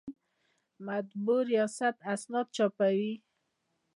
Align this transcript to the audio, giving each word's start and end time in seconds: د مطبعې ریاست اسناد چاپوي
د 0.03 0.03
مطبعې 0.87 1.45
ریاست 1.51 1.95
اسناد 2.13 2.47
چاپوي 2.55 3.13